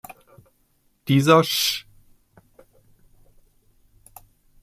Dieser 1.07 1.43
Sch. 1.43 1.85